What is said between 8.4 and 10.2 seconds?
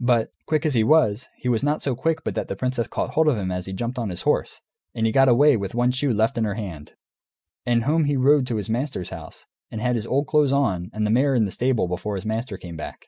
to his master's house, and had his